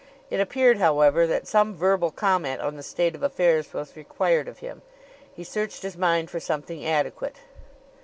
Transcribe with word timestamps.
It 0.31 0.39
appeared, 0.39 0.79
however, 0.79 1.27
that 1.27 1.45
some 1.47 1.75
verbal 1.75 2.09
comment 2.09 2.59
on 2.59 2.75
the 2.75 2.81
state 2.81 3.13
of 3.13 3.21
affairs 3.21 3.71
was 3.71 3.95
required 3.95 4.47
of 4.47 4.57
him. 4.57 4.81
He 5.31 5.43
searched 5.43 5.83
his 5.83 5.95
mind 5.95 6.31
for 6.31 6.39
something 6.39 6.83
adequate. 6.83 7.35